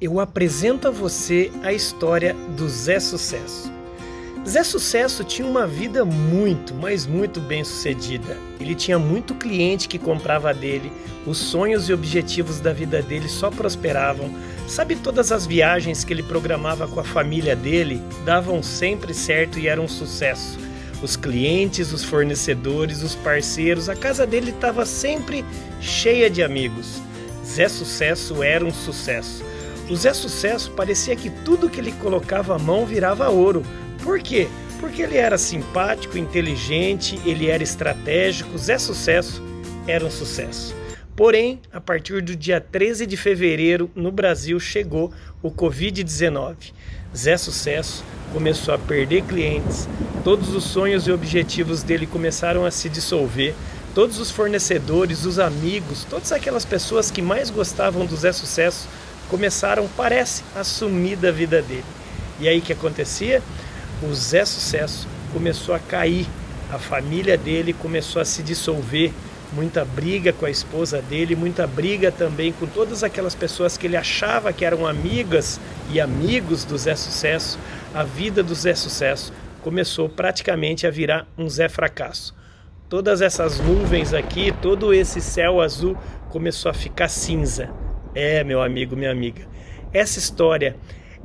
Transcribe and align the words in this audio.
eu 0.00 0.20
apresento 0.20 0.88
a 0.88 0.90
você 0.90 1.50
a 1.62 1.72
história 1.72 2.34
do 2.56 2.68
Zé 2.68 3.00
Sucesso. 3.00 3.72
Zé 4.46 4.62
Sucesso 4.62 5.24
tinha 5.24 5.48
uma 5.48 5.66
vida 5.66 6.04
muito, 6.04 6.74
mas 6.74 7.06
muito 7.06 7.40
bem 7.40 7.64
sucedida. 7.64 8.36
Ele 8.60 8.74
tinha 8.74 8.98
muito 8.98 9.34
cliente 9.34 9.88
que 9.88 9.98
comprava 9.98 10.52
dele, 10.52 10.92
os 11.26 11.38
sonhos 11.38 11.88
e 11.88 11.94
objetivos 11.94 12.60
da 12.60 12.72
vida 12.72 13.02
dele 13.02 13.28
só 13.28 13.50
prosperavam. 13.50 14.30
Sabe, 14.68 14.96
todas 14.96 15.32
as 15.32 15.46
viagens 15.46 16.04
que 16.04 16.12
ele 16.12 16.22
programava 16.22 16.86
com 16.86 17.00
a 17.00 17.04
família 17.04 17.56
dele 17.56 18.00
davam 18.24 18.62
sempre 18.62 19.14
certo 19.14 19.58
e 19.58 19.66
eram 19.66 19.84
um 19.84 19.88
sucesso. 19.88 20.58
Os 21.02 21.16
clientes, 21.16 21.92
os 21.92 22.04
fornecedores, 22.04 23.02
os 23.02 23.14
parceiros, 23.14 23.88
a 23.88 23.96
casa 23.96 24.26
dele 24.26 24.50
estava 24.50 24.84
sempre 24.84 25.44
cheia 25.80 26.28
de 26.28 26.42
amigos. 26.42 27.00
Zé 27.44 27.68
Sucesso 27.68 28.42
era 28.42 28.64
um 28.64 28.72
sucesso. 28.72 29.44
O 29.88 29.94
Zé 29.94 30.12
Sucesso 30.12 30.72
parecia 30.72 31.14
que 31.14 31.30
tudo 31.30 31.70
que 31.70 31.80
ele 31.80 31.92
colocava 31.92 32.56
a 32.56 32.58
mão 32.58 32.84
virava 32.84 33.28
ouro. 33.28 33.62
Por 34.02 34.18
quê? 34.18 34.48
Porque 34.80 35.02
ele 35.02 35.16
era 35.16 35.38
simpático, 35.38 36.18
inteligente, 36.18 37.20
ele 37.24 37.46
era 37.46 37.62
estratégico. 37.62 38.58
Zé 38.58 38.78
Sucesso 38.78 39.40
era 39.86 40.04
um 40.04 40.10
sucesso. 40.10 40.74
Porém, 41.14 41.60
a 41.72 41.80
partir 41.80 42.20
do 42.20 42.34
dia 42.34 42.60
13 42.60 43.06
de 43.06 43.16
fevereiro, 43.16 43.88
no 43.94 44.10
Brasil 44.10 44.58
chegou 44.58 45.12
o 45.40 45.52
Covid-19. 45.52 46.72
Zé 47.16 47.36
Sucesso 47.36 48.04
começou 48.32 48.74
a 48.74 48.78
perder 48.78 49.22
clientes, 49.22 49.88
todos 50.24 50.52
os 50.52 50.64
sonhos 50.64 51.06
e 51.06 51.12
objetivos 51.12 51.84
dele 51.84 52.06
começaram 52.06 52.66
a 52.66 52.72
se 52.72 52.88
dissolver, 52.88 53.54
todos 53.94 54.18
os 54.18 54.30
fornecedores, 54.32 55.24
os 55.24 55.38
amigos, 55.38 56.04
todas 56.04 56.32
aquelas 56.32 56.64
pessoas 56.64 57.10
que 57.10 57.22
mais 57.22 57.48
gostavam 57.48 58.04
do 58.04 58.16
Zé 58.16 58.32
Sucesso 58.32 58.88
começaram, 59.28 59.88
parece, 59.96 60.42
a 60.54 60.64
sumir 60.64 61.16
da 61.16 61.30
vida 61.30 61.62
dele. 61.62 61.84
E 62.38 62.48
aí 62.48 62.60
que 62.60 62.72
acontecia? 62.72 63.42
O 64.02 64.12
Zé 64.14 64.44
Sucesso 64.44 65.08
começou 65.32 65.74
a 65.74 65.78
cair, 65.78 66.26
a 66.70 66.78
família 66.78 67.36
dele 67.36 67.72
começou 67.72 68.20
a 68.20 68.24
se 68.24 68.42
dissolver, 68.42 69.12
muita 69.52 69.84
briga 69.84 70.32
com 70.32 70.44
a 70.44 70.50
esposa 70.50 71.00
dele, 71.00 71.36
muita 71.36 71.66
briga 71.66 72.10
também 72.10 72.52
com 72.52 72.66
todas 72.66 73.02
aquelas 73.02 73.34
pessoas 73.34 73.76
que 73.76 73.86
ele 73.86 73.96
achava 73.96 74.52
que 74.52 74.64
eram 74.64 74.86
amigas 74.86 75.60
e 75.90 76.00
amigos 76.00 76.64
do 76.64 76.76
Zé 76.76 76.94
Sucesso. 76.94 77.58
A 77.94 78.02
vida 78.02 78.42
do 78.42 78.54
Zé 78.54 78.74
Sucesso 78.74 79.32
começou 79.62 80.08
praticamente 80.08 80.86
a 80.86 80.90
virar 80.90 81.26
um 81.38 81.48
Zé 81.48 81.68
Fracasso. 81.68 82.34
Todas 82.88 83.20
essas 83.20 83.58
nuvens 83.58 84.12
aqui, 84.12 84.52
todo 84.62 84.92
esse 84.94 85.20
céu 85.20 85.60
azul 85.60 85.96
começou 86.28 86.70
a 86.70 86.74
ficar 86.74 87.08
cinza. 87.08 87.85
É, 88.18 88.42
meu 88.42 88.62
amigo, 88.62 88.96
minha 88.96 89.10
amiga, 89.10 89.46
essa 89.92 90.18
história, 90.18 90.74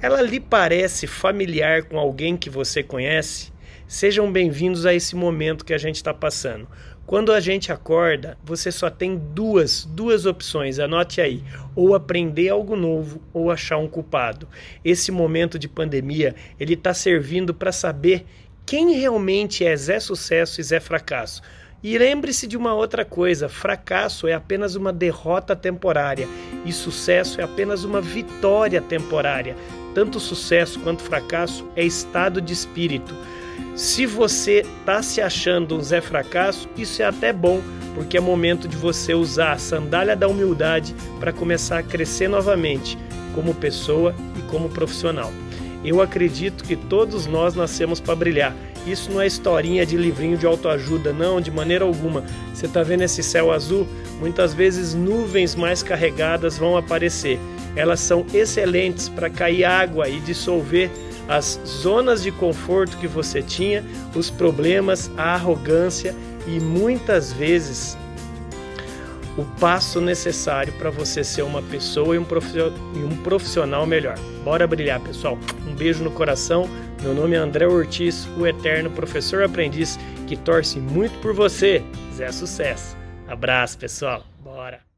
ela 0.00 0.22
lhe 0.22 0.40
parece 0.40 1.06
familiar 1.06 1.82
com 1.82 1.98
alguém 1.98 2.34
que 2.34 2.48
você 2.48 2.82
conhece? 2.82 3.52
Sejam 3.86 4.32
bem-vindos 4.32 4.86
a 4.86 4.94
esse 4.94 5.14
momento 5.14 5.66
que 5.66 5.74
a 5.74 5.78
gente 5.78 5.96
está 5.96 6.14
passando. 6.14 6.66
Quando 7.04 7.30
a 7.30 7.40
gente 7.40 7.70
acorda, 7.70 8.38
você 8.42 8.72
só 8.72 8.88
tem 8.88 9.18
duas, 9.18 9.84
duas 9.84 10.24
opções, 10.24 10.78
anote 10.78 11.20
aí: 11.20 11.44
ou 11.76 11.94
aprender 11.94 12.48
algo 12.48 12.74
novo 12.74 13.20
ou 13.34 13.50
achar 13.50 13.76
um 13.76 13.86
culpado. 13.86 14.48
Esse 14.82 15.12
momento 15.12 15.58
de 15.58 15.68
pandemia, 15.68 16.34
ele 16.58 16.72
está 16.72 16.94
servindo 16.94 17.52
para 17.52 17.70
saber 17.70 18.24
quem 18.64 18.92
realmente 18.92 19.62
é 19.62 19.76
Zé 19.76 20.00
Sucesso 20.00 20.58
e 20.58 20.64
Zé 20.64 20.80
Fracasso. 20.80 21.42
E 21.82 21.96
lembre-se 21.96 22.46
de 22.46 22.56
uma 22.56 22.74
outra 22.74 23.04
coisa: 23.04 23.48
fracasso 23.48 24.26
é 24.26 24.34
apenas 24.34 24.74
uma 24.74 24.92
derrota 24.92 25.54
temporária 25.54 26.28
e 26.64 26.72
sucesso 26.72 27.40
é 27.40 27.44
apenas 27.44 27.84
uma 27.84 28.00
vitória 28.00 28.80
temporária. 28.80 29.56
Tanto 29.94 30.18
sucesso 30.18 30.80
quanto 30.80 31.02
fracasso 31.02 31.66
é 31.76 31.84
estado 31.84 32.40
de 32.40 32.52
espírito. 32.52 33.14
Se 33.74 34.06
você 34.06 34.64
está 34.80 35.02
se 35.02 35.20
achando 35.20 35.76
um 35.76 35.80
Zé 35.80 36.00
Fracasso, 36.00 36.68
isso 36.76 37.00
é 37.00 37.04
até 37.04 37.32
bom, 37.32 37.60
porque 37.94 38.16
é 38.16 38.20
momento 38.20 38.66
de 38.66 38.76
você 38.76 39.14
usar 39.14 39.52
a 39.52 39.58
sandália 39.58 40.16
da 40.16 40.26
humildade 40.26 40.94
para 41.20 41.32
começar 41.32 41.78
a 41.78 41.82
crescer 41.82 42.28
novamente, 42.28 42.98
como 43.34 43.54
pessoa 43.54 44.14
e 44.36 44.42
como 44.42 44.68
profissional. 44.68 45.32
Eu 45.84 46.02
acredito 46.02 46.64
que 46.64 46.76
todos 46.76 47.26
nós 47.26 47.54
nascemos 47.54 48.00
para 48.00 48.14
brilhar 48.14 48.54
isso 48.86 49.10
não 49.10 49.20
é 49.20 49.26
historinha 49.26 49.84
de 49.84 49.96
livrinho 49.96 50.38
de 50.38 50.46
autoajuda, 50.46 51.12
não, 51.12 51.40
de 51.40 51.50
maneira 51.50 51.84
alguma. 51.84 52.24
Você 52.54 52.66
está 52.66 52.82
vendo 52.82 53.02
esse 53.02 53.22
céu 53.22 53.52
azul? 53.52 53.86
Muitas 54.18 54.54
vezes 54.54 54.94
nuvens 54.94 55.54
mais 55.54 55.82
carregadas 55.82 56.58
vão 56.58 56.76
aparecer. 56.76 57.38
Elas 57.76 58.00
são 58.00 58.24
excelentes 58.32 59.08
para 59.08 59.28
cair 59.28 59.64
água 59.64 60.08
e 60.08 60.20
dissolver 60.20 60.90
as 61.28 61.60
zonas 61.66 62.22
de 62.22 62.32
conforto 62.32 62.96
que 62.96 63.06
você 63.06 63.42
tinha, 63.42 63.84
os 64.14 64.30
problemas, 64.30 65.10
a 65.16 65.34
arrogância 65.34 66.14
e 66.46 66.58
muitas 66.58 67.32
vezes 67.32 67.96
o 69.38 69.44
passo 69.60 70.00
necessário 70.00 70.72
para 70.74 70.90
você 70.90 71.22
ser 71.22 71.42
uma 71.42 71.62
pessoa 71.62 72.16
e 72.16 72.18
um 72.18 73.16
profissional 73.22 73.86
melhor. 73.86 74.18
Bora 74.44 74.66
brilhar, 74.66 75.00
pessoal. 75.00 75.38
Um 75.64 75.74
beijo 75.74 76.02
no 76.02 76.10
coração. 76.10 76.68
Meu 77.00 77.14
nome 77.14 77.36
é 77.36 77.38
André 77.38 77.66
Ortiz, 77.66 78.26
o 78.36 78.44
eterno 78.44 78.90
professor 78.90 79.44
aprendiz 79.44 79.96
que 80.26 80.36
torce 80.36 80.80
muito 80.80 81.16
por 81.20 81.32
você. 81.32 81.84
Zé 82.12 82.32
Sucesso. 82.32 82.96
Abraço, 83.28 83.78
pessoal. 83.78 84.24
Bora. 84.42 84.97